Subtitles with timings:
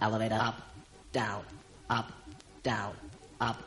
[0.00, 0.60] elevator, up,
[1.12, 1.42] down,
[1.88, 2.12] up,
[2.62, 2.92] down,
[3.40, 3.58] up,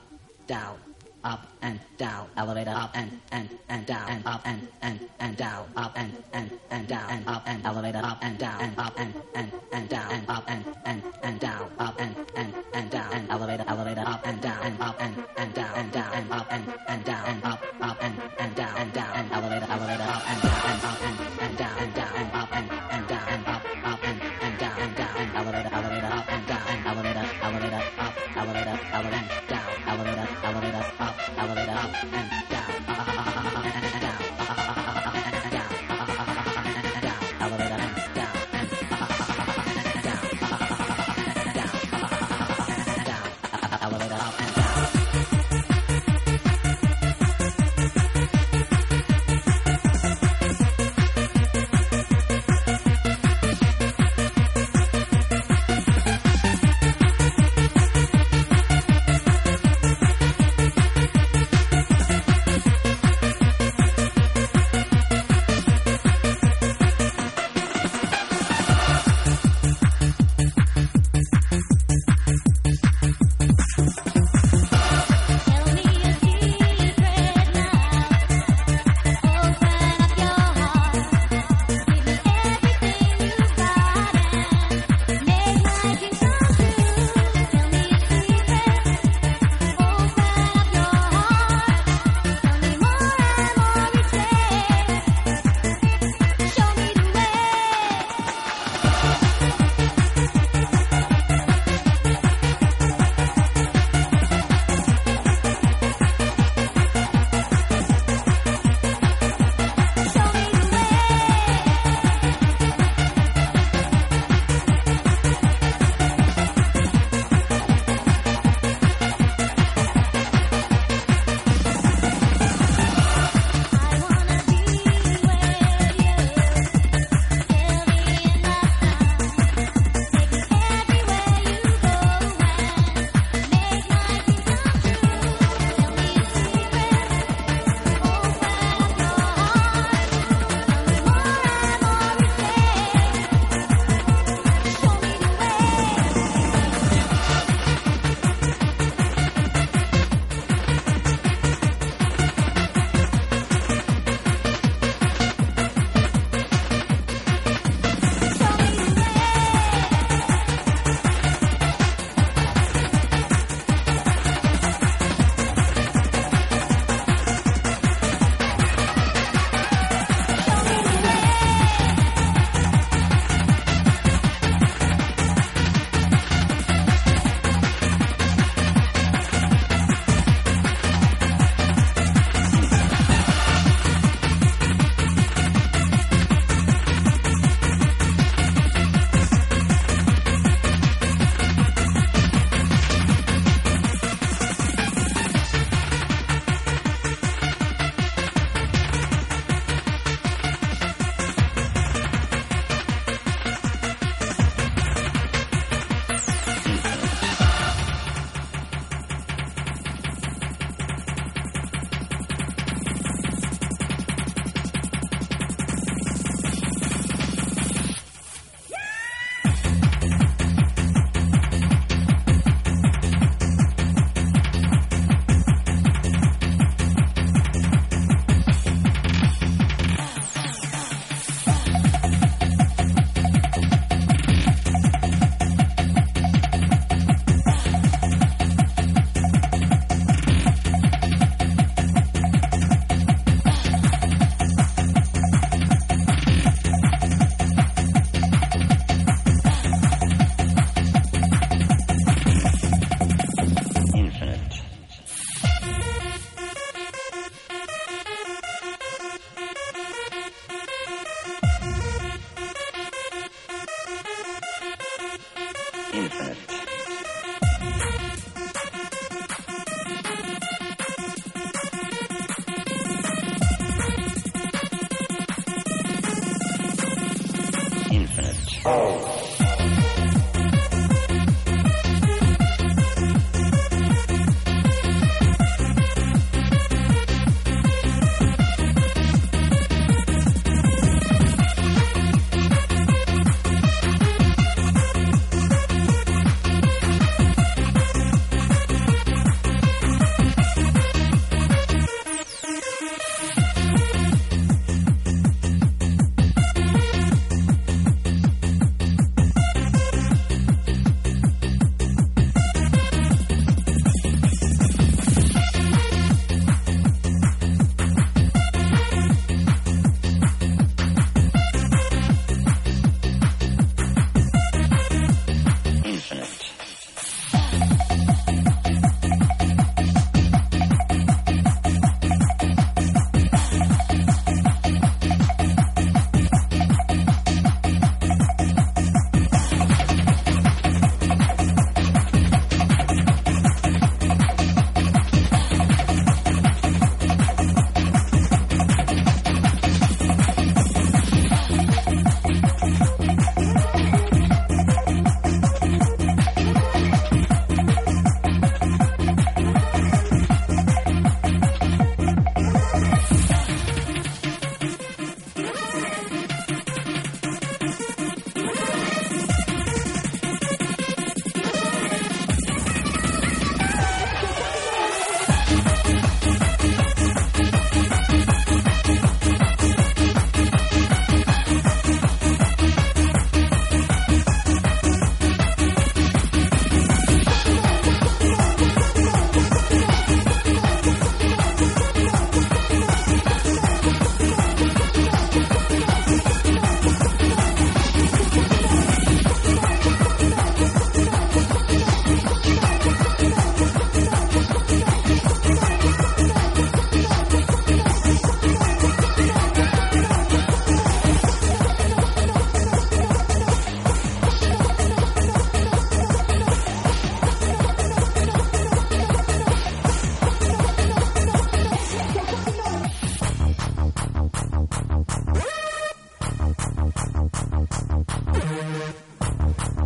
[0.47, 0.77] down,
[1.23, 5.65] up and down, elevator, up and and and down, and up and and and down,
[5.77, 9.13] up and and and down, and up and elevator, up and down, and up and
[9.36, 13.29] and and down, and up and and and down, up and and and down, and
[13.29, 16.73] elevator, elevator, up and down, and up and and down, and down, and up and
[16.88, 20.41] and down, and up up and and down, and down, and elevator, elevator, up and
[20.41, 23.63] down, and up and and down, and down, and up and and down, and up
[23.86, 23.92] up.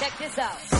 [0.00, 0.79] Check this out.